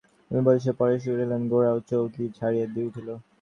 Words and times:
এই 0.31 0.41
বলিয়া 0.45 0.73
পরেশ 0.79 1.01
উঠিলেন, 1.05 1.41
গোরাও 1.51 1.77
চৌকি 1.89 2.23
ছাড়িয়া 2.37 2.65
উঠিল। 2.87 3.07